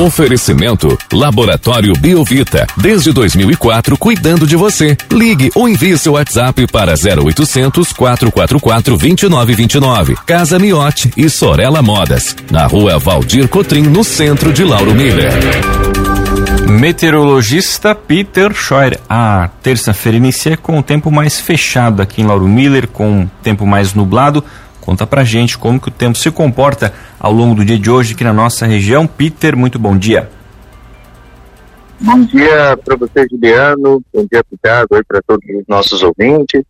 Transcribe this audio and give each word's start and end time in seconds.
Oferecimento 0.00 0.96
Laboratório 1.12 1.92
Biovita. 1.92 2.66
Desde 2.74 3.12
2004, 3.12 3.98
cuidando 3.98 4.46
de 4.46 4.56
você. 4.56 4.96
Ligue 5.12 5.50
ou 5.54 5.68
envie 5.68 5.98
seu 5.98 6.14
WhatsApp 6.14 6.66
para 6.68 6.94
0800 6.94 7.92
444 7.92 8.96
2929. 8.96 10.16
Casa 10.24 10.58
Miote 10.58 11.10
e 11.18 11.28
Sorella 11.28 11.82
Modas. 11.82 12.34
Na 12.50 12.66
rua 12.66 12.98
Valdir 12.98 13.46
Cotrim, 13.46 13.82
no 13.82 14.02
centro 14.02 14.54
de 14.54 14.64
Lauro 14.64 14.94
Miller. 14.94 15.34
Meteorologista 16.66 17.94
Peter 17.94 18.54
Scheuer. 18.54 18.98
A 19.06 19.50
terça-feira 19.62 20.16
inicia 20.16 20.56
com 20.56 20.78
o 20.78 20.82
tempo 20.82 21.10
mais 21.10 21.38
fechado 21.38 22.00
aqui 22.00 22.22
em 22.22 22.26
Lauro 22.26 22.48
Miller, 22.48 22.88
com 22.88 23.28
tempo 23.42 23.66
mais 23.66 23.92
nublado. 23.92 24.42
Conta 24.90 25.06
pra 25.06 25.22
gente 25.22 25.56
como 25.56 25.80
que 25.80 25.86
o 25.86 25.92
tempo 25.92 26.18
se 26.18 26.32
comporta 26.32 26.92
ao 27.16 27.32
longo 27.32 27.54
do 27.54 27.64
dia 27.64 27.78
de 27.78 27.88
hoje 27.88 28.12
aqui 28.12 28.24
na 28.24 28.32
nossa 28.32 28.66
região. 28.66 29.06
Peter, 29.06 29.56
muito 29.56 29.78
bom 29.78 29.96
dia. 29.96 30.28
Bom 32.00 32.24
dia 32.24 32.76
para 32.84 32.96
você, 32.96 33.24
Juliano. 33.30 34.02
Bom 34.12 34.26
dia, 34.28 34.44
Thiago, 34.60 34.96
e 34.96 35.04
para 35.04 35.22
todos 35.22 35.48
os 35.48 35.64
nossos 35.68 36.02
ouvintes. 36.02 36.64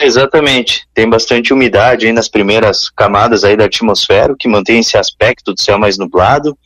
Exatamente. 0.00 0.88
Tem 0.94 1.06
bastante 1.06 1.52
umidade 1.52 2.06
aí 2.06 2.12
nas 2.14 2.30
primeiras 2.30 2.88
camadas 2.88 3.44
aí 3.44 3.54
da 3.54 3.66
atmosfera, 3.66 4.34
que 4.40 4.48
mantém 4.48 4.78
esse 4.78 4.96
aspecto 4.96 5.52
do 5.52 5.60
céu 5.60 5.78
mais 5.78 5.98
nublado. 5.98 6.56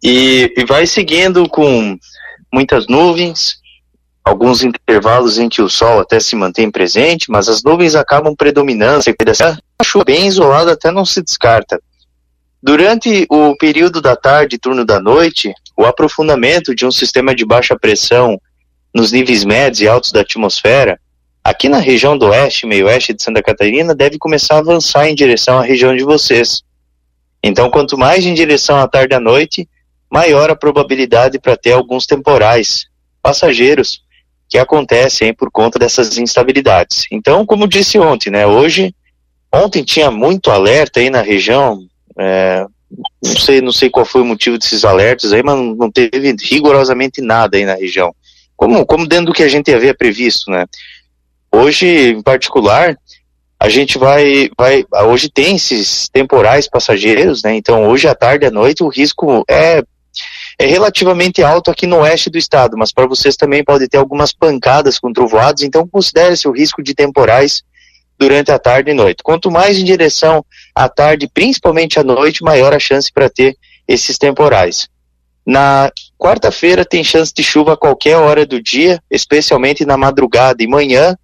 E, 0.00 0.54
e 0.56 0.64
vai 0.64 0.86
seguindo 0.86 1.48
com 1.48 1.98
muitas 2.52 2.86
nuvens, 2.86 3.59
alguns 4.30 4.62
intervalos 4.62 5.38
em 5.38 5.48
que 5.48 5.60
o 5.60 5.68
sol 5.68 6.00
até 6.00 6.20
se 6.20 6.36
mantém 6.36 6.70
presente, 6.70 7.30
mas 7.30 7.48
as 7.48 7.62
nuvens 7.62 7.96
acabam 7.96 8.34
predominando. 8.34 9.02
A 9.78 9.84
chuva 9.84 10.04
bem 10.04 10.28
isolada 10.28 10.72
até 10.72 10.90
não 10.90 11.04
se 11.04 11.20
descarta. 11.20 11.80
Durante 12.62 13.26
o 13.28 13.56
período 13.56 14.00
da 14.00 14.14
tarde 14.14 14.56
e 14.56 14.58
turno 14.58 14.84
da 14.84 15.00
noite, 15.00 15.52
o 15.76 15.84
aprofundamento 15.84 16.74
de 16.74 16.86
um 16.86 16.92
sistema 16.92 17.34
de 17.34 17.44
baixa 17.44 17.76
pressão 17.76 18.40
nos 18.94 19.10
níveis 19.10 19.44
médios 19.44 19.80
e 19.80 19.88
altos 19.88 20.12
da 20.12 20.20
atmosfera, 20.20 21.00
aqui 21.42 21.68
na 21.68 21.78
região 21.78 22.16
do 22.16 22.26
oeste 22.26 22.66
e 22.66 22.68
meio-oeste 22.68 23.14
de 23.14 23.22
Santa 23.22 23.42
Catarina, 23.42 23.94
deve 23.94 24.18
começar 24.18 24.56
a 24.56 24.58
avançar 24.58 25.08
em 25.08 25.14
direção 25.14 25.58
à 25.58 25.62
região 25.62 25.96
de 25.96 26.04
vocês. 26.04 26.62
Então, 27.42 27.70
quanto 27.70 27.98
mais 27.98 28.24
em 28.24 28.34
direção 28.34 28.76
à 28.78 28.86
tarde 28.86 29.14
à 29.14 29.20
noite, 29.20 29.66
maior 30.10 30.50
a 30.50 30.56
probabilidade 30.56 31.38
para 31.38 31.56
ter 31.56 31.72
alguns 31.72 32.06
temporais 32.06 32.86
passageiros 33.22 34.02
que 34.50 34.58
acontecem 34.58 35.32
por 35.32 35.48
conta 35.50 35.78
dessas 35.78 36.18
instabilidades. 36.18 37.04
Então, 37.12 37.46
como 37.46 37.68
disse 37.68 37.98
ontem, 38.00 38.30
né, 38.30 38.44
hoje, 38.44 38.92
ontem 39.54 39.84
tinha 39.84 40.10
muito 40.10 40.50
alerta 40.50 40.98
aí 40.98 41.08
na 41.08 41.22
região, 41.22 41.86
é, 42.18 42.66
não 43.22 43.36
sei, 43.36 43.60
não 43.60 43.70
sei 43.70 43.88
qual 43.88 44.04
foi 44.04 44.20
o 44.22 44.26
motivo 44.26 44.58
desses 44.58 44.84
alertas 44.84 45.32
aí, 45.32 45.42
mas 45.42 45.56
não 45.56 45.88
teve 45.88 46.34
rigorosamente 46.42 47.22
nada 47.22 47.56
aí 47.56 47.64
na 47.64 47.74
região. 47.74 48.12
Como, 48.56 48.84
como 48.84 49.06
dentro 49.06 49.26
do 49.26 49.32
que 49.32 49.44
a 49.44 49.48
gente 49.48 49.72
havia 49.72 49.94
previsto, 49.94 50.50
né? 50.50 50.66
Hoje, 51.52 52.10
em 52.10 52.22
particular, 52.22 52.96
a 53.58 53.68
gente 53.68 53.98
vai, 53.98 54.50
vai, 54.58 54.84
hoje 55.06 55.30
tem 55.30 55.56
esses 55.56 56.08
temporais 56.08 56.68
passageiros, 56.68 57.42
né? 57.42 57.54
Então, 57.54 57.88
hoje 57.88 58.08
à 58.08 58.14
tarde 58.14 58.46
à 58.46 58.50
noite, 58.50 58.82
o 58.82 58.88
risco 58.88 59.44
é, 59.48 59.82
é 60.60 60.66
relativamente 60.66 61.42
alto 61.42 61.70
aqui 61.70 61.86
no 61.86 62.00
oeste 62.00 62.28
do 62.28 62.36
estado, 62.36 62.76
mas 62.76 62.92
para 62.92 63.06
vocês 63.06 63.34
também 63.34 63.64
pode 63.64 63.88
ter 63.88 63.96
algumas 63.96 64.30
pancadas 64.30 64.98
com 64.98 65.10
trovoados, 65.10 65.62
então 65.62 65.88
considere-se 65.88 66.46
o 66.46 66.52
risco 66.52 66.82
de 66.82 66.94
temporais 66.94 67.62
durante 68.18 68.52
a 68.52 68.58
tarde 68.58 68.90
e 68.90 68.94
noite. 68.94 69.22
Quanto 69.22 69.50
mais 69.50 69.78
em 69.78 69.84
direção 69.86 70.44
à 70.74 70.86
tarde, 70.86 71.30
principalmente 71.32 71.98
à 71.98 72.04
noite, 72.04 72.44
maior 72.44 72.74
a 72.74 72.78
chance 72.78 73.10
para 73.10 73.30
ter 73.30 73.56
esses 73.88 74.18
temporais. 74.18 74.86
Na 75.46 75.90
quarta-feira 76.18 76.84
tem 76.84 77.02
chance 77.02 77.32
de 77.32 77.42
chuva 77.42 77.72
a 77.72 77.76
qualquer 77.78 78.18
hora 78.18 78.44
do 78.44 78.62
dia, 78.62 79.02
especialmente 79.10 79.86
na 79.86 79.96
madrugada 79.96 80.62
e 80.62 80.66
manhã, 80.66 81.16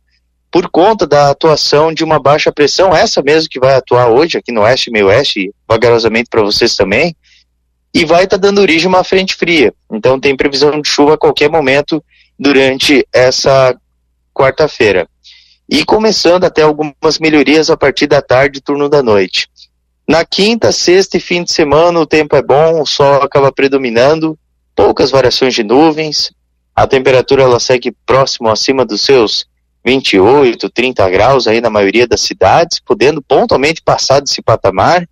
por 0.51 0.71
conta 0.71 1.07
da 1.07 1.29
atuação 1.29 1.93
de 1.93 2.03
uma 2.03 2.19
baixa 2.19 2.51
pressão, 2.51 2.97
essa 2.97 3.23
mesmo 3.23 3.51
que 3.51 3.61
vai 3.61 3.75
atuar 3.75 4.09
hoje 4.09 4.39
aqui 4.39 4.51
no 4.51 4.63
oeste 4.63 4.89
e 4.89 4.93
meio 4.95 5.09
oeste, 5.09 5.53
vagarosamente 5.69 6.31
para 6.31 6.41
vocês 6.41 6.75
também, 6.75 7.15
e 7.93 8.05
vai 8.05 8.25
estar 8.25 8.39
tá 8.39 8.43
dando 8.49 8.61
origem 8.61 8.87
a 8.87 8.89
uma 8.89 9.05
frente 9.05 9.35
fria. 9.35 9.73
Então 9.91 10.21
tem 10.21 10.37
previsão 10.37 10.81
de 10.81 10.89
chuva 10.89 11.15
a 11.15 11.19
qualquer 11.19 11.51
momento 11.51 12.03
durante 12.39 13.07
essa 13.13 13.75
quarta-feira 14.35 15.09
e 15.69 15.85
começando 15.85 16.45
até 16.45 16.63
algumas 16.63 17.19
melhorias 17.19 17.71
a 17.71 17.77
partir 17.77 18.07
da 18.07 18.23
tarde 18.23 18.59
e 18.59 18.63
turno 18.63 18.89
da 18.89 19.03
noite. 19.03 19.49
Na 20.09 20.25
quinta, 20.25 20.71
sexta 20.71 21.17
e 21.17 21.21
fim 21.21 21.43
de 21.43 21.51
semana 21.51 21.99
o 21.99 22.07
tempo 22.07 22.37
é 22.37 22.43
bom, 22.43 22.81
o 22.81 22.87
sol 22.87 23.23
acaba 23.23 23.51
predominando, 23.51 24.39
poucas 24.75 25.11
variações 25.11 25.55
de 25.55 25.65
nuvens, 25.65 26.31
a 26.75 26.87
temperatura 26.87 27.43
ela 27.43 27.59
segue 27.59 27.97
próximo 28.05 28.49
acima 28.49 28.85
dos 28.85 29.03
seus 29.03 29.47
28, 29.85 30.69
30 30.69 31.11
graus 31.11 31.47
aí 31.47 31.61
na 31.61 31.71
maioria 31.71 32.07
das 32.07 32.21
cidades, 32.21 32.81
podendo 32.85 33.23
pontualmente 33.23 33.81
passar 33.83 34.21
desse 34.21 34.43
patamar. 34.43 35.09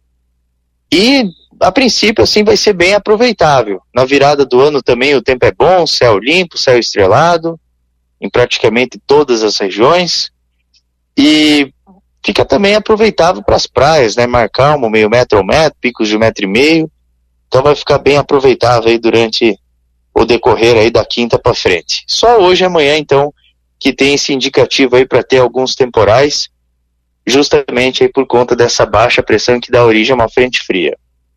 E 0.93 1.25
a 1.65 1.73
princípio 1.73 2.23
assim 2.23 2.45
vai 2.45 2.57
ser 2.57 2.75
bem 2.75 2.95
aproveitável. 2.95 3.81
Na 3.95 4.05
virada 4.05 4.45
do 4.45 4.61
ano 4.61 4.83
também 4.83 5.15
o 5.15 5.23
tempo 5.23 5.47
é 5.47 5.51
bom, 5.51 5.87
céu 5.87 6.19
limpo, 6.19 6.59
céu 6.59 6.79
estrelado, 6.79 7.59
em 8.21 8.29
praticamente 8.29 9.01
todas 9.07 9.43
as 9.43 9.57
regiões. 9.57 10.31
E 11.17 11.73
fica 12.25 12.45
também 12.45 12.75
aproveitável 12.75 13.43
para 13.43 13.57
as 13.57 13.67
praias, 13.67 14.15
né? 14.15 14.27
Mar 14.27 14.51
Calmo, 14.51 14.91
meio 14.91 15.09
metro 15.09 15.39
ao 15.39 15.45
metro, 15.45 15.79
picos 15.81 16.09
de 16.09 16.17
um 16.17 16.21
metro 16.21 16.45
e 16.45 16.49
meio. 16.49 16.91
Então 17.49 17.63
vai 17.63 17.75
ficar 17.75 17.99
bem 17.99 18.19
aproveitável 18.19 18.91
aí 18.91 18.99
durante 18.99 19.59
o 20.15 20.25
decorrer 20.27 20.77
aí 20.77 20.91
da 20.91 21.05
quinta 21.05 21.39
para 21.39 21.55
frente. 21.55 22.05
Só 22.07 22.41
hoje 22.41 22.63
e 22.63 22.67
amanhã, 22.67 22.99
então, 22.99 23.33
que 23.81 23.93
tem 23.93 24.15
esse 24.15 24.35
indicativo 24.35 24.97
aí 24.97 25.07
para 25.07 25.23
ter 25.23 25.39
alguns 25.39 25.75
temporais, 25.75 26.49
justamente 27.27 28.03
aí 28.03 28.09
por 28.13 28.27
conta 28.27 28.55
dessa 28.55 28.85
baixa 28.85 29.23
pressão 29.23 29.59
que 29.59 29.71
dá 29.71 29.83
origem 29.83 30.13
a 30.13 30.15
uma 30.15 30.29
frente 30.29 30.63
fria. 30.63 30.97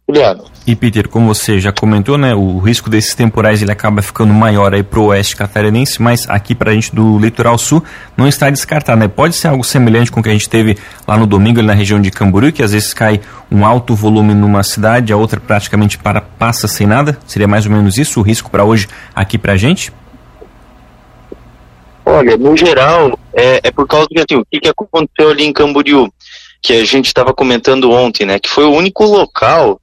Juliano. 0.10 0.46
E 0.66 0.74
Peter, 0.76 1.08
como 1.10 1.34
você 1.34 1.60
já 1.60 1.72
comentou, 1.72 2.18
né, 2.18 2.34
o 2.34 2.60
risco 2.60 2.90
desses 2.90 3.14
temporais 3.14 3.62
ele 3.62 3.72
acaba 3.72 4.02
ficando 4.02 4.34
maior 4.34 4.74
aí 4.74 4.82
pro 4.82 5.06
oeste 5.06 5.36
catarinense, 5.36 6.02
mas 6.02 6.30
aqui 6.30 6.56
pra 6.56 6.74
gente 6.74 6.96
do 6.96 7.20
litoral 7.20 7.58
sul 7.58 7.84
não 8.16 8.26
está 8.28 8.50
descartado, 8.50 9.00
né? 9.00 9.08
Pode 9.08 9.36
ser 9.36 9.50
algo 9.50 9.64
semelhante 9.66 10.10
com 10.10 10.22
o 10.22 10.24
que 10.24 10.30
a 10.30 10.32
gente 10.32 10.50
teve 10.50 10.78
lá 11.06 11.18
no 11.18 11.28
domingo 11.28 11.62
na 11.62 11.74
região 11.74 12.02
de 12.02 12.10
Camboriú, 12.10 12.54
que 12.54 12.64
às 12.64 12.72
vezes 12.72 12.94
cai 12.94 13.20
um 13.52 13.66
alto 13.66 13.96
volume 13.96 14.34
numa 14.34 14.64
cidade, 14.64 15.12
a 15.12 15.18
outra 15.18 15.42
praticamente 15.42 15.98
para 15.98 16.22
passa 16.22 16.68
sem 16.68 16.88
nada. 16.88 17.18
Seria 17.28 17.48
mais 17.48 17.66
ou 17.66 17.72
menos 17.72 17.98
isso 17.98 18.22
o 18.22 18.24
risco 18.24 18.50
para 18.50 18.64
hoje 18.64 18.88
aqui 19.14 19.38
pra 19.38 19.58
gente? 19.58 19.92
Olha, 22.06 22.38
no 22.38 22.56
geral, 22.56 23.20
é, 23.34 23.60
é 23.62 23.72
por 23.72 23.86
causa 23.86 24.08
de 24.10 24.20
assim, 24.20 24.40
o 24.40 24.46
que, 24.50 24.62
que 24.62 24.70
aconteceu 24.70 25.30
ali 25.30 25.46
em 25.46 25.52
Camboriú, 25.52 26.10
que 26.62 26.74
a 26.74 26.86
gente 26.86 27.08
estava 27.08 27.34
comentando 27.34 27.92
ontem, 27.92 28.26
né? 28.26 28.40
Que 28.40 28.50
foi 28.50 28.64
o 28.64 28.72
único 28.72 29.04
local 29.04 29.82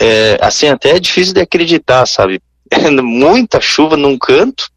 é, 0.00 0.38
assim, 0.40 0.66
até 0.68 0.96
é 0.96 0.98
difícil 0.98 1.34
de 1.34 1.42
acreditar, 1.42 2.06
sabe? 2.06 2.40
Muita 3.02 3.60
chuva 3.60 3.98
num 3.98 4.16
canto, 4.16 4.70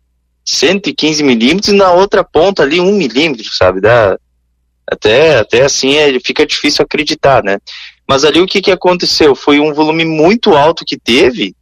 115 0.43 1.23
milímetros, 1.23 1.73
e 1.73 1.77
na 1.77 1.91
outra 1.93 2.25
ponta 2.25 2.61
ali, 2.61 2.81
1 2.81 2.91
milímetro, 2.91 3.45
sabe? 3.55 3.79
Dá, 3.79 4.19
até, 4.85 5.37
até 5.37 5.61
assim, 5.61 5.95
é, 5.95 6.19
fica 6.19 6.45
difícil 6.45 6.83
acreditar, 6.83 7.41
né? 7.41 7.57
Mas 8.05 8.25
ali 8.25 8.41
o 8.41 8.45
que, 8.45 8.61
que 8.61 8.71
aconteceu? 8.71 9.33
Foi 9.33 9.61
um 9.61 9.73
volume 9.73 10.03
muito 10.03 10.57
alto 10.57 10.83
que 10.83 10.99
teve, 10.99 11.55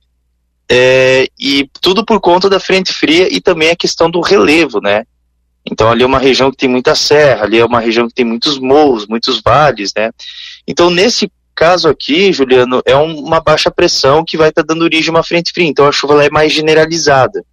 é, 0.68 1.28
e 1.40 1.70
tudo 1.80 2.04
por 2.04 2.20
conta 2.20 2.50
da 2.50 2.60
frente 2.60 2.92
fria 2.92 3.32
e 3.32 3.40
também 3.40 3.70
a 3.70 3.76
questão 3.76 4.10
do 4.10 4.22
relevo, 4.22 4.82
né? 4.82 5.04
Então 5.64 5.88
ali 5.88 6.02
é 6.02 6.06
uma 6.06 6.18
região 6.18 6.50
que 6.50 6.58
tem 6.58 6.70
muita 6.70 6.96
serra, 6.96 7.46
ali 7.46 7.60
é 7.60 7.66
uma 7.66 7.80
região 7.80 8.08
que 8.08 8.16
tem 8.16 8.26
muitos 8.26 8.58
morros, 8.58 9.06
muitos 9.06 9.40
vales, 9.40 9.92
né? 9.96 10.10
Então 10.68 10.90
nesse 10.90 11.32
caso 11.56 11.88
aqui, 11.88 12.32
Juliano, 12.32 12.82
é 12.86 12.96
um, 12.96 13.20
uma 13.20 13.40
baixa 13.40 13.72
pressão 13.72 14.24
que 14.26 14.38
vai 14.38 14.50
estar 14.50 14.64
tá 14.64 14.74
dando 14.74 14.84
origem 14.84 15.10
a 15.10 15.18
uma 15.18 15.24
frente 15.24 15.52
fria. 15.52 15.68
Então 15.68 15.88
a 15.88 15.92
chuva 15.92 16.24
é 16.24 16.30
mais 16.30 16.54
generalizada. 16.54 17.44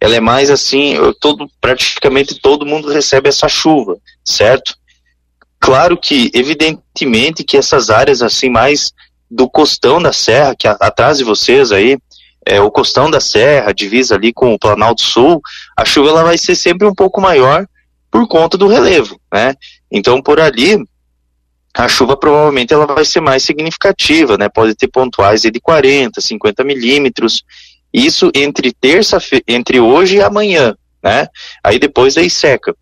Ela 0.00 0.16
é 0.16 0.20
mais 0.20 0.50
assim, 0.50 0.96
todo, 1.20 1.48
praticamente 1.60 2.38
todo 2.40 2.66
mundo 2.66 2.90
recebe 2.90 3.28
essa 3.28 3.48
chuva, 3.48 3.96
certo? 4.24 4.76
Claro 5.58 5.96
que, 5.96 6.30
evidentemente, 6.34 7.42
que 7.42 7.56
essas 7.56 7.88
áreas 7.88 8.20
assim 8.20 8.50
mais 8.50 8.92
do 9.30 9.48
costão 9.48 10.02
da 10.02 10.12
serra, 10.12 10.54
que 10.54 10.68
a, 10.68 10.72
atrás 10.72 11.16
de 11.16 11.24
vocês 11.24 11.72
aí, 11.72 11.96
é, 12.44 12.60
o 12.60 12.70
costão 12.70 13.10
da 13.10 13.18
serra, 13.18 13.72
divisa 13.72 14.14
ali 14.14 14.32
com 14.32 14.52
o 14.52 14.58
Planalto 14.58 15.00
Sul, 15.00 15.40
a 15.76 15.84
chuva 15.84 16.10
ela 16.10 16.22
vai 16.22 16.36
ser 16.36 16.54
sempre 16.54 16.86
um 16.86 16.94
pouco 16.94 17.20
maior 17.20 17.66
por 18.10 18.28
conta 18.28 18.58
do 18.58 18.68
relevo, 18.68 19.18
né? 19.32 19.54
Então 19.90 20.20
por 20.20 20.38
ali 20.38 20.78
a 21.76 21.88
chuva 21.88 22.16
provavelmente 22.16 22.72
ela 22.72 22.86
vai 22.86 23.04
ser 23.04 23.20
mais 23.20 23.42
significativa, 23.42 24.38
né? 24.38 24.48
Pode 24.48 24.74
ter 24.76 24.88
pontuais 24.88 25.42
de 25.42 25.60
40, 25.60 26.20
50 26.20 26.62
milímetros. 26.62 27.42
Isso 27.92 28.30
entre 28.34 28.72
terça 28.72 29.18
entre 29.46 29.80
hoje 29.80 30.16
e 30.16 30.22
amanhã, 30.22 30.76
né? 31.02 31.26
Aí 31.62 31.78
depois 31.78 32.16
aí 32.16 32.30
seca. 32.30 32.74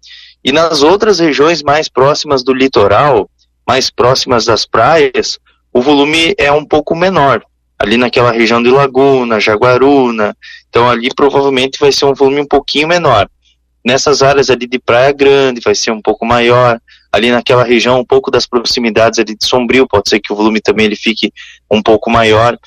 E 0.44 0.52
nas 0.52 0.82
outras 0.82 1.20
regiões 1.20 1.62
mais 1.62 1.88
próximas 1.88 2.44
do 2.44 2.52
litoral, 2.52 3.30
mais 3.66 3.90
próximas 3.90 4.44
das 4.44 4.66
praias, 4.66 5.38
o 5.72 5.80
volume 5.80 6.34
é 6.36 6.52
um 6.52 6.64
pouco 6.64 6.94
menor. 6.94 7.42
ali 7.78 7.96
naquela 7.96 8.30
região 8.30 8.62
de 8.62 8.70
Laguna, 8.70 9.40
Jaguaruna, 9.40 10.36
então 10.68 10.88
ali 10.88 11.08
provavelmente 11.12 11.80
vai 11.80 11.90
ser 11.90 12.04
um 12.04 12.14
volume 12.14 12.40
um 12.40 12.46
pouquinho 12.46 12.86
menor. 12.86 13.28
Nessas 13.84 14.22
áreas 14.22 14.50
ali 14.50 14.68
de 14.68 14.78
Praia 14.78 15.12
Grande 15.12 15.60
vai 15.60 15.74
ser 15.74 15.90
um 15.90 16.00
pouco 16.00 16.24
maior, 16.24 16.78
ali 17.12 17.30
naquela 17.30 17.62
região 17.62 18.00
um 18.00 18.04
pouco 18.04 18.30
das 18.30 18.46
proximidades 18.46 19.18
ali 19.18 19.36
de 19.36 19.46
Sombrio, 19.46 19.86
pode 19.86 20.08
ser 20.08 20.18
que 20.18 20.32
o 20.32 20.36
volume 20.36 20.60
também 20.60 20.86
ele 20.86 20.96
fique 20.96 21.32
um 21.70 21.82
pouco 21.82 22.10
maior, 22.10 22.58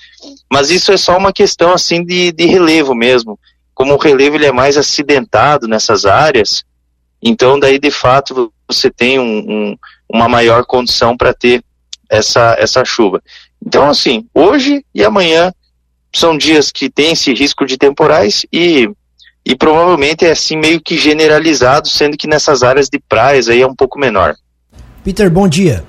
mas 0.51 0.69
isso 0.69 0.91
é 0.91 0.97
só 0.97 1.17
uma 1.17 1.33
questão 1.33 1.73
assim 1.73 2.03
de, 2.03 2.31
de 2.31 2.45
relevo 2.45 2.93
mesmo, 2.93 3.39
como 3.73 3.93
o 3.93 3.97
relevo 3.97 4.35
ele 4.35 4.45
é 4.45 4.51
mais 4.51 4.77
acidentado 4.77 5.67
nessas 5.67 6.05
áreas, 6.05 6.63
então 7.21 7.59
daí 7.59 7.79
de 7.79 7.89
fato 7.89 8.53
você 8.67 8.89
tem 8.91 9.19
um, 9.19 9.23
um, 9.39 9.77
uma 10.07 10.29
maior 10.29 10.63
condição 10.65 11.17
para 11.17 11.33
ter 11.33 11.63
essa, 12.09 12.55
essa 12.59 12.85
chuva. 12.85 13.21
Então, 13.65 13.89
assim, 13.89 14.27
hoje 14.33 14.85
e 14.93 15.03
amanhã 15.03 15.51
são 16.13 16.37
dias 16.37 16.71
que 16.71 16.89
tem 16.89 17.11
esse 17.11 17.33
risco 17.33 17.65
de 17.65 17.77
temporais 17.77 18.45
e, 18.51 18.89
e 19.45 19.55
provavelmente 19.55 20.25
é 20.25 20.31
assim 20.31 20.57
meio 20.57 20.81
que 20.81 20.97
generalizado, 20.97 21.87
sendo 21.87 22.17
que 22.17 22.27
nessas 22.27 22.63
áreas 22.63 22.89
de 22.89 22.99
praias 22.99 23.47
aí 23.47 23.61
é 23.61 23.67
um 23.67 23.75
pouco 23.75 23.99
menor. 23.99 24.35
Peter, 25.03 25.29
bom 25.29 25.47
dia. 25.47 25.83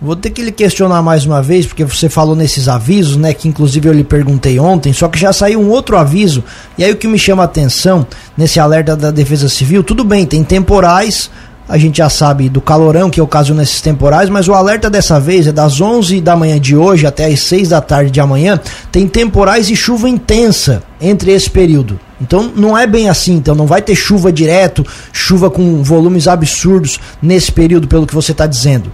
Vou 0.00 0.16
ter 0.16 0.30
que 0.30 0.40
lhe 0.40 0.52
questionar 0.52 1.02
mais 1.02 1.26
uma 1.26 1.42
vez, 1.42 1.66
porque 1.66 1.84
você 1.84 2.08
falou 2.08 2.34
nesses 2.34 2.68
avisos, 2.68 3.16
né? 3.16 3.34
Que 3.34 3.48
inclusive 3.48 3.86
eu 3.86 3.92
lhe 3.92 4.04
perguntei 4.04 4.58
ontem, 4.58 4.94
só 4.94 5.08
que 5.08 5.18
já 5.18 5.30
saiu 5.30 5.60
um 5.60 5.68
outro 5.68 5.98
aviso. 5.98 6.42
E 6.78 6.84
aí 6.84 6.90
o 6.90 6.96
que 6.96 7.06
me 7.06 7.18
chama 7.18 7.42
a 7.42 7.44
atenção 7.44 8.06
nesse 8.34 8.58
alerta 8.58 8.96
da 8.96 9.10
Defesa 9.10 9.46
Civil, 9.46 9.82
tudo 9.82 10.02
bem, 10.02 10.24
tem 10.24 10.42
temporais, 10.42 11.30
a 11.70 11.78
gente 11.78 11.98
já 11.98 12.08
sabe 12.08 12.48
do 12.48 12.60
calorão 12.60 13.08
que 13.08 13.20
ocasiona 13.20 13.62
esses 13.62 13.80
temporais, 13.80 14.28
mas 14.28 14.48
o 14.48 14.54
alerta 14.54 14.90
dessa 14.90 15.20
vez 15.20 15.46
é 15.46 15.52
das 15.52 15.80
11 15.80 16.20
da 16.20 16.34
manhã 16.34 16.58
de 16.58 16.76
hoje 16.76 17.06
até 17.06 17.26
as 17.26 17.38
6 17.42 17.68
da 17.68 17.80
tarde 17.80 18.10
de 18.10 18.20
amanhã, 18.20 18.60
tem 18.90 19.06
temporais 19.06 19.70
e 19.70 19.76
chuva 19.76 20.08
intensa 20.08 20.82
entre 21.00 21.30
esse 21.30 21.48
período. 21.48 21.98
Então 22.20 22.52
não 22.56 22.76
é 22.76 22.88
bem 22.88 23.08
assim, 23.08 23.34
então 23.34 23.54
não 23.54 23.66
vai 23.66 23.80
ter 23.80 23.94
chuva 23.94 24.32
direto, 24.32 24.84
chuva 25.12 25.48
com 25.48 25.80
volumes 25.80 26.26
absurdos 26.26 26.98
nesse 27.22 27.52
período, 27.52 27.86
pelo 27.86 28.04
que 28.04 28.14
você 28.14 28.32
está 28.32 28.48
dizendo. 28.48 28.92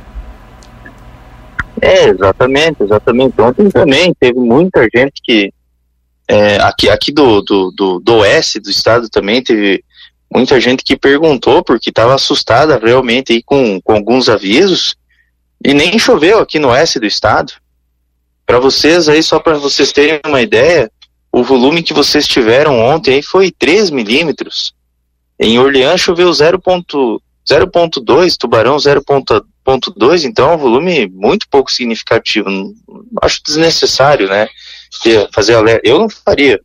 É, 1.81 2.11
exatamente, 2.11 2.83
exatamente. 2.83 3.41
Ontem 3.41 3.71
também 3.71 4.15
teve 4.21 4.39
muita 4.39 4.87
gente 4.95 5.15
que. 5.25 5.51
É, 6.29 6.57
aqui 6.57 6.91
aqui 6.91 7.13
do, 7.13 7.41
do, 7.41 7.71
do, 7.71 8.01
do 8.01 8.15
oeste 8.17 8.59
do 8.59 8.69
estado 8.69 9.09
também 9.09 9.41
teve 9.43 9.85
muita 10.37 10.61
gente 10.61 10.85
que 10.85 10.99
perguntou 10.99 11.65
porque 11.65 11.89
estava 11.89 12.15
assustada 12.15 12.79
realmente 12.79 13.33
aí 13.33 13.43
com, 13.43 13.81
com 13.81 13.95
alguns 13.95 14.29
avisos 14.29 14.95
e 15.65 15.73
nem 15.73 15.99
choveu 15.99 16.41
aqui 16.41 16.59
no 16.59 16.69
oeste 16.69 17.01
do 17.01 17.07
estado. 17.07 17.55
Para 18.45 18.59
vocês 18.59 19.09
aí, 19.09 19.23
só 19.23 19.41
para 19.41 19.57
vocês 19.57 19.93
terem 19.93 20.21
uma 20.27 20.43
ideia, 20.43 20.93
o 21.33 21.43
volume 21.43 21.83
que 21.83 21.95
vocês 21.95 22.29
tiveram 22.29 22.79
ontem 22.79 23.15
aí 23.15 23.23
foi 23.23 23.51
3 23.51 23.89
milímetros. 23.89 24.75
Em 25.41 25.59
Orleans 25.59 26.03
choveu 26.03 26.31
0.2, 26.31 28.37
Tubarão 28.39 28.77
0.2, 28.77 30.25
então 30.25 30.51
é 30.51 30.55
um 30.55 30.59
volume 30.59 31.09
muito 31.09 31.49
pouco 31.49 31.73
significativo. 31.73 32.47
Acho 33.23 33.43
desnecessário, 33.43 34.29
né? 34.29 34.47
Fazer 35.33 35.55
alerta. 35.55 35.89
Eu 35.89 35.99
não 35.99 36.11
faria. 36.11 36.61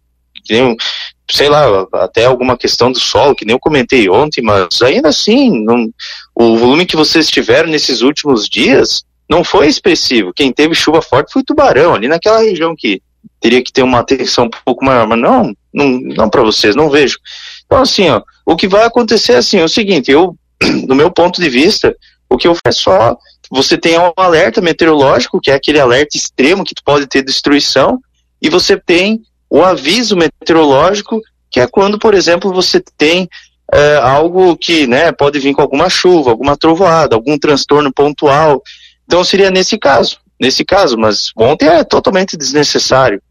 Sei 1.31 1.49
lá, 1.49 1.87
até 1.93 2.25
alguma 2.25 2.57
questão 2.57 2.91
do 2.91 2.99
solo, 2.99 3.35
que 3.35 3.45
nem 3.45 3.53
eu 3.53 3.59
comentei 3.59 4.09
ontem, 4.09 4.41
mas 4.41 4.81
ainda 4.81 5.09
assim, 5.09 5.63
não, 5.63 5.89
o 6.35 6.57
volume 6.57 6.85
que 6.85 6.95
vocês 6.95 7.29
tiveram 7.29 7.69
nesses 7.69 8.01
últimos 8.01 8.47
dias 8.47 9.03
não 9.29 9.43
foi 9.43 9.67
expressivo. 9.67 10.33
Quem 10.33 10.51
teve 10.51 10.75
chuva 10.75 11.01
forte 11.01 11.31
foi 11.31 11.43
Tubarão, 11.43 11.93
ali 11.93 12.07
naquela 12.07 12.41
região 12.43 12.75
que 12.77 13.01
teria 13.39 13.63
que 13.63 13.71
ter 13.71 13.81
uma 13.81 13.99
atenção 13.99 14.45
um 14.45 14.49
pouco 14.65 14.83
maior, 14.83 15.07
mas 15.07 15.19
não, 15.19 15.53
não, 15.73 15.89
não 15.89 16.29
para 16.29 16.43
vocês, 16.43 16.75
não 16.75 16.89
vejo. 16.89 17.17
Então, 17.65 17.81
assim, 17.81 18.09
ó, 18.09 18.21
o 18.45 18.55
que 18.55 18.67
vai 18.67 18.83
acontecer 18.83 19.33
é 19.33 19.37
assim, 19.37 19.57
é 19.57 19.63
o 19.63 19.69
seguinte, 19.69 20.11
eu, 20.11 20.35
do 20.85 20.95
meu 20.95 21.09
ponto 21.09 21.41
de 21.41 21.49
vista, 21.49 21.95
o 22.29 22.37
que 22.37 22.47
eu 22.47 22.55
faço 22.55 22.61
é 22.67 22.71
só, 22.71 23.17
você 23.49 23.77
tem 23.77 23.97
um 23.97 24.11
alerta 24.15 24.61
meteorológico, 24.61 25.41
que 25.41 25.51
é 25.51 25.55
aquele 25.55 25.79
alerta 25.79 26.15
extremo 26.15 26.63
que 26.63 26.73
pode 26.83 27.07
ter 27.07 27.23
destruição, 27.23 27.99
e 28.41 28.49
você 28.49 28.77
tem 28.77 29.21
o 29.51 29.61
aviso 29.61 30.15
meteorológico, 30.15 31.21
que 31.51 31.59
é 31.59 31.67
quando, 31.67 31.99
por 31.99 32.13
exemplo, 32.13 32.53
você 32.53 32.81
tem 32.97 33.29
é, 33.73 33.97
algo 33.97 34.55
que 34.55 34.87
né, 34.87 35.11
pode 35.11 35.39
vir 35.39 35.53
com 35.53 35.61
alguma 35.61 35.89
chuva, 35.89 36.31
alguma 36.31 36.55
trovoada, 36.55 37.17
algum 37.17 37.37
transtorno 37.37 37.91
pontual. 37.91 38.63
Então 39.05 39.25
seria 39.25 39.51
nesse 39.51 39.77
caso, 39.77 40.19
nesse 40.39 40.63
caso, 40.63 40.97
mas 40.97 41.31
ontem 41.35 41.67
é 41.67 41.83
totalmente 41.83 42.37
desnecessário. 42.37 43.21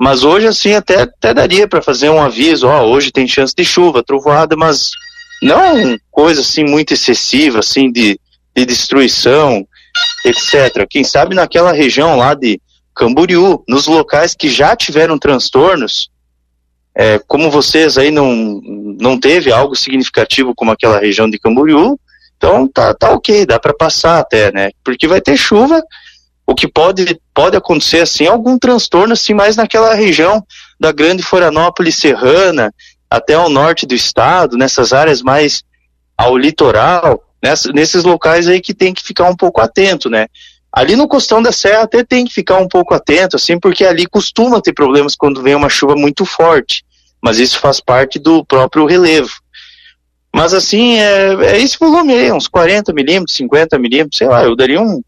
Mas 0.00 0.24
hoje, 0.24 0.46
assim, 0.46 0.72
até, 0.72 1.02
até 1.02 1.34
daria 1.34 1.68
para 1.68 1.82
fazer 1.82 2.08
um 2.08 2.20
aviso, 2.20 2.66
ó, 2.66 2.84
hoje 2.84 3.12
tem 3.12 3.28
chance 3.28 3.54
de 3.54 3.64
chuva, 3.64 4.02
trovoada, 4.02 4.56
mas 4.56 4.90
não 5.42 5.98
coisa 6.10 6.40
assim 6.40 6.64
muito 6.64 6.94
excessiva, 6.94 7.58
assim, 7.58 7.92
de, 7.92 8.18
de 8.56 8.64
destruição, 8.64 9.66
etc. 10.24 10.86
Quem 10.88 11.04
sabe 11.04 11.34
naquela 11.34 11.72
região 11.72 12.16
lá 12.16 12.32
de 12.32 12.58
Camboriú, 12.96 13.62
nos 13.68 13.86
locais 13.86 14.34
que 14.34 14.48
já 14.48 14.74
tiveram 14.74 15.18
transtornos, 15.18 16.10
é, 16.94 17.18
como 17.18 17.50
vocês 17.50 17.98
aí 17.98 18.10
não, 18.10 18.60
não 18.98 19.20
teve 19.20 19.52
algo 19.52 19.76
significativo 19.76 20.54
como 20.54 20.72
aquela 20.72 20.98
região 20.98 21.28
de 21.28 21.38
Camboriú, 21.38 22.00
então 22.38 22.66
tá, 22.66 22.94
tá 22.94 23.10
ok, 23.10 23.44
dá 23.44 23.60
para 23.60 23.74
passar 23.74 24.18
até, 24.18 24.50
né? 24.50 24.70
Porque 24.82 25.06
vai 25.06 25.20
ter 25.20 25.36
chuva, 25.36 25.82
o 26.46 26.54
que 26.54 26.66
pode, 26.66 27.20
pode 27.34 27.54
acontecer 27.54 28.00
assim, 28.00 28.26
algum 28.26 28.58
transtorno 28.58 29.12
assim 29.12 29.34
mais 29.34 29.56
naquela 29.56 29.94
região 29.94 30.42
da 30.80 30.90
grande 30.90 31.22
Florianópolis 31.22 31.96
serrana, 31.96 32.72
até 33.10 33.34
ao 33.34 33.50
norte 33.50 33.84
do 33.84 33.94
estado, 33.94 34.56
nessas 34.56 34.94
áreas 34.94 35.20
mais 35.20 35.62
ao 36.16 36.36
litoral, 36.36 37.22
nessa, 37.42 37.70
nesses 37.72 38.04
locais 38.04 38.48
aí 38.48 38.60
que 38.60 38.72
tem 38.72 38.94
que 38.94 39.02
ficar 39.02 39.28
um 39.28 39.36
pouco 39.36 39.60
atento, 39.60 40.08
né? 40.08 40.28
Ali 40.76 40.94
no 40.94 41.08
Costão 41.08 41.40
da 41.40 41.52
Serra 41.52 41.84
até 41.84 42.04
tem 42.04 42.26
que 42.26 42.34
ficar 42.34 42.58
um 42.58 42.68
pouco 42.68 42.92
atento, 42.92 43.36
assim, 43.36 43.58
porque 43.58 43.82
ali 43.82 44.04
costuma 44.04 44.60
ter 44.60 44.74
problemas 44.74 45.14
quando 45.16 45.42
vem 45.42 45.54
uma 45.54 45.70
chuva 45.70 45.94
muito 45.96 46.26
forte, 46.26 46.84
mas 47.18 47.38
isso 47.38 47.58
faz 47.58 47.80
parte 47.80 48.18
do 48.18 48.44
próprio 48.44 48.84
relevo. 48.84 49.30
Mas 50.34 50.52
assim, 50.52 50.98
é, 50.98 51.32
é 51.46 51.62
esse 51.62 51.78
volume 51.78 52.12
aí, 52.12 52.30
uns 52.30 52.46
40 52.46 52.92
milímetros, 52.92 53.34
50 53.36 53.78
milímetros, 53.78 54.18
sei 54.18 54.28
lá, 54.28 54.44
eu 54.44 54.54
daria 54.54 54.78
um, 54.78 55.00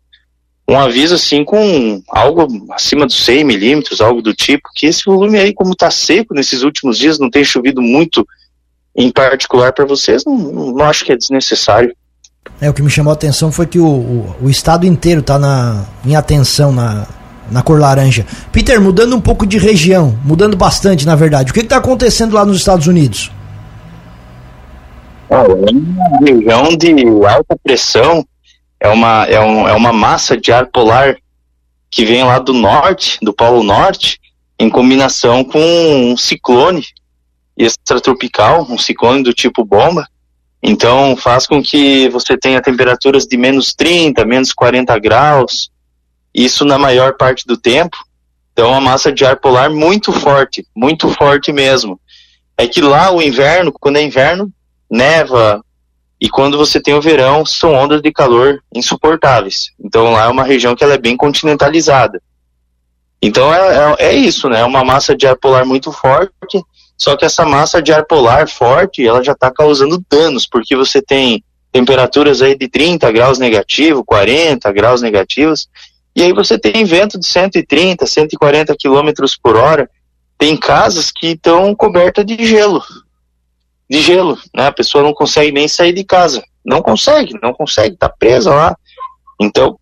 um 0.66 0.78
aviso 0.78 1.16
assim 1.16 1.44
com 1.44 2.02
algo 2.08 2.48
acima 2.72 3.04
dos 3.04 3.22
100 3.22 3.44
milímetros, 3.44 4.00
algo 4.00 4.22
do 4.22 4.32
tipo, 4.32 4.70
que 4.74 4.86
esse 4.86 5.04
volume 5.04 5.38
aí, 5.38 5.52
como 5.52 5.72
está 5.72 5.90
seco 5.90 6.32
nesses 6.32 6.62
últimos 6.62 6.96
dias, 6.96 7.18
não 7.18 7.28
tem 7.28 7.44
chovido 7.44 7.82
muito 7.82 8.26
em 8.96 9.10
particular 9.10 9.74
para 9.74 9.84
vocês, 9.84 10.24
não, 10.24 10.34
não 10.34 10.84
acho 10.86 11.04
que 11.04 11.12
é 11.12 11.16
desnecessário. 11.16 11.94
É, 12.60 12.68
o 12.68 12.74
que 12.74 12.82
me 12.82 12.90
chamou 12.90 13.10
a 13.12 13.14
atenção 13.14 13.52
foi 13.52 13.66
que 13.66 13.78
o, 13.78 13.86
o, 13.86 14.36
o 14.42 14.50
estado 14.50 14.84
inteiro 14.84 15.20
está 15.20 15.38
na, 15.38 15.84
em 16.04 16.16
atenção 16.16 16.72
na, 16.72 17.06
na 17.50 17.62
cor 17.62 17.78
laranja. 17.78 18.26
Peter, 18.50 18.80
mudando 18.80 19.14
um 19.14 19.20
pouco 19.20 19.46
de 19.46 19.58
região, 19.58 20.18
mudando 20.24 20.56
bastante, 20.56 21.06
na 21.06 21.14
verdade, 21.14 21.50
o 21.50 21.54
que 21.54 21.60
está 21.60 21.76
acontecendo 21.76 22.34
lá 22.34 22.44
nos 22.44 22.58
Estados 22.58 22.86
Unidos? 22.86 23.30
É 25.30 25.36
uma 25.36 26.18
região 26.26 26.76
de 26.76 27.26
alta 27.26 27.56
pressão, 27.62 28.26
é 28.80 28.88
uma, 28.88 29.24
é, 29.26 29.40
um, 29.40 29.68
é 29.68 29.74
uma 29.74 29.92
massa 29.92 30.36
de 30.36 30.50
ar 30.50 30.66
polar 30.66 31.16
que 31.90 32.04
vem 32.04 32.24
lá 32.24 32.38
do 32.38 32.52
norte, 32.52 33.18
do 33.22 33.32
Polo 33.32 33.62
Norte, 33.62 34.18
em 34.58 34.68
combinação 34.68 35.44
com 35.44 35.60
um 35.60 36.16
ciclone 36.16 36.82
extratropical, 37.56 38.66
um 38.68 38.78
ciclone 38.78 39.22
do 39.22 39.32
tipo 39.32 39.64
bomba, 39.64 40.06
então 40.62 41.16
faz 41.16 41.46
com 41.46 41.62
que 41.62 42.08
você 42.08 42.36
tenha 42.36 42.60
temperaturas 42.60 43.24
de 43.24 43.36
menos 43.36 43.72
30, 43.74 44.24
menos 44.24 44.52
40 44.52 44.98
graus, 44.98 45.70
isso 46.34 46.64
na 46.64 46.78
maior 46.78 47.16
parte 47.16 47.46
do 47.46 47.56
tempo. 47.56 47.96
Então 48.52 48.74
a 48.74 48.80
massa 48.80 49.12
de 49.12 49.24
ar 49.24 49.36
polar 49.36 49.70
muito 49.70 50.12
forte, 50.12 50.66
muito 50.74 51.08
forte 51.10 51.52
mesmo. 51.52 52.00
É 52.56 52.66
que 52.66 52.80
lá 52.80 53.12
o 53.12 53.22
inverno, 53.22 53.72
quando 53.72 53.96
é 53.96 54.02
inverno, 54.02 54.52
neva, 54.90 55.62
e 56.20 56.28
quando 56.28 56.58
você 56.58 56.80
tem 56.80 56.94
o 56.94 57.00
verão, 57.00 57.46
são 57.46 57.74
ondas 57.74 58.02
de 58.02 58.10
calor 58.10 58.60
insuportáveis. 58.74 59.70
Então 59.78 60.10
lá 60.10 60.24
é 60.24 60.28
uma 60.28 60.42
região 60.42 60.74
que 60.74 60.82
ela 60.82 60.94
é 60.94 60.98
bem 60.98 61.16
continentalizada. 61.16 62.20
Então 63.22 63.52
é, 63.54 63.94
é, 64.00 64.06
é 64.08 64.12
isso, 64.12 64.48
né? 64.48 64.60
É 64.60 64.64
uma 64.64 64.84
massa 64.84 65.16
de 65.16 65.26
ar 65.26 65.36
polar 65.36 65.64
muito 65.64 65.92
forte 65.92 66.60
só 66.98 67.16
que 67.16 67.24
essa 67.24 67.46
massa 67.46 67.80
de 67.80 67.92
ar 67.92 68.04
polar 68.04 68.48
forte, 68.48 69.06
ela 69.06 69.22
já 69.22 69.32
está 69.32 69.52
causando 69.52 70.04
danos, 70.10 70.46
porque 70.46 70.74
você 70.74 71.00
tem 71.00 71.44
temperaturas 71.70 72.42
aí 72.42 72.58
de 72.58 72.68
30 72.68 73.10
graus 73.12 73.38
negativo, 73.38 74.04
40 74.04 74.70
graus 74.72 75.00
negativos, 75.00 75.68
e 76.16 76.22
aí 76.22 76.32
você 76.32 76.58
tem 76.58 76.84
vento 76.84 77.16
de 77.16 77.24
130, 77.24 78.04
140 78.04 78.74
quilômetros 78.76 79.36
por 79.36 79.56
hora. 79.56 79.88
Tem 80.36 80.56
casas 80.56 81.12
que 81.12 81.28
estão 81.28 81.72
cobertas 81.74 82.26
de 82.26 82.44
gelo, 82.44 82.82
de 83.88 84.00
gelo, 84.00 84.36
né? 84.52 84.66
A 84.66 84.72
pessoa 84.72 85.04
não 85.04 85.14
consegue 85.14 85.52
nem 85.52 85.68
sair 85.68 85.92
de 85.92 86.02
casa, 86.02 86.42
não 86.64 86.82
consegue, 86.82 87.38
não 87.40 87.54
consegue, 87.54 87.96
tá 87.96 88.08
presa 88.08 88.52
lá. 88.52 88.76
Então 89.40 89.78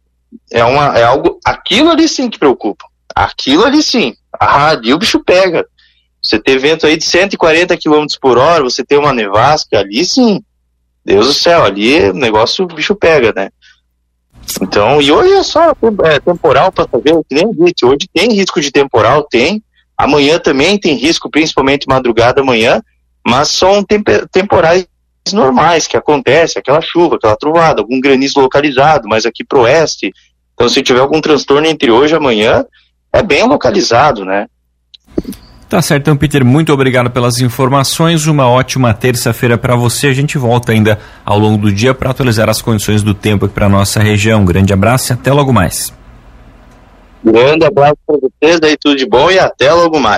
é 0.53 0.63
uma, 0.65 0.99
é 0.99 1.05
algo, 1.05 1.39
aquilo 1.43 1.91
ali 1.91 2.07
sim 2.09 2.29
que 2.29 2.39
preocupa, 2.39 2.85
aquilo 3.15 3.65
ali 3.65 3.83
sim, 3.83 4.15
ah, 4.39 4.69
ali 4.71 4.93
o 4.93 4.99
bicho 4.99 5.23
pega. 5.25 5.67
Você 6.27 6.41
ter 6.41 6.59
vento 6.59 6.87
aí 6.87 6.97
de 6.97 7.05
140 7.05 7.77
km 7.77 8.05
por 8.21 8.37
hora, 8.37 8.65
você 8.65 8.85
ter 8.85 8.99
uma 8.99 9.13
nevasca, 9.13 9.79
ali 9.79 10.05
sim, 10.05 10.43
Deus 11.05 11.27
do 11.29 11.33
céu, 11.33 11.65
ali 11.65 12.11
o 12.11 12.15
negócio 12.15 12.65
o 12.65 12.69
bicho 12.69 12.97
pega, 12.97 13.33
né? 13.35 13.51
Então, 14.61 15.01
e 15.01 15.13
hoje 15.13 15.33
é 15.35 15.43
só 15.45 15.71
é, 16.05 16.19
temporal 16.19 16.73
para 16.73 16.89
saber, 16.91 17.15
que 17.29 17.35
nem 17.35 17.53
disse, 17.53 17.85
hoje 17.85 18.09
tem 18.13 18.33
risco 18.33 18.61
de 18.61 18.73
temporal, 18.73 19.23
tem. 19.23 19.63
Amanhã 19.97 20.39
também 20.39 20.77
tem 20.77 20.95
risco, 20.95 21.31
principalmente 21.31 21.87
madrugada 21.87 22.41
amanhã, 22.41 22.83
mas 23.25 23.49
são 23.49 23.85
temporais 24.33 24.87
normais 25.33 25.87
que 25.87 25.97
acontece, 25.97 26.59
aquela 26.59 26.81
chuva, 26.81 27.17
aquela 27.17 27.37
trovada, 27.37 27.81
algum 27.81 28.01
granizo 28.01 28.41
localizado, 28.41 29.09
mas 29.09 29.25
aqui 29.27 29.45
pro 29.45 29.63
oeste. 29.63 30.13
Então, 30.55 30.69
se 30.69 30.83
tiver 30.83 31.01
algum 31.01 31.21
transtorno 31.21 31.67
entre 31.67 31.91
hoje 31.91 32.15
e 32.15 32.17
amanhã, 32.17 32.65
é 33.13 33.23
bem 33.23 33.45
localizado, 33.45 34.25
né? 34.25 34.49
Tá 35.69 35.83
certo, 35.83 36.03
então, 36.03 36.17
Peter, 36.17 36.45
muito 36.45 36.73
obrigado 36.73 37.11
pelas 37.11 37.41
informações. 37.41 38.27
Uma 38.27 38.49
ótima 38.49 38.95
terça-feira 38.95 39.59
para 39.59 39.75
você. 39.75 40.07
A 40.07 40.13
gente 40.13 40.39
volta 40.39 40.71
ainda 40.71 40.99
ao 41.25 41.39
longo 41.39 41.59
do 41.59 41.73
dia 41.73 41.93
para 41.93 42.11
atualizar 42.11 42.49
as 42.49 42.63
condições 42.63 43.03
do 43.03 43.13
tempo 43.13 43.47
aqui 43.47 43.55
para 43.55 43.69
nossa 43.69 44.01
região. 44.01 44.43
Um 44.43 44.45
grande 44.45 44.73
abraço 44.73 45.13
e 45.13 45.15
até 45.15 45.33
logo 45.33 45.53
mais. 45.53 45.93
Grande 47.25 47.65
abraço 47.65 47.97
para 48.07 48.17
vocês, 48.17 48.61
daí 48.61 48.77
tudo 48.81 48.95
de 48.95 49.05
bom 49.05 49.29
e 49.29 49.39
até 49.41 49.73
logo 49.73 49.99
mais. 49.99 50.15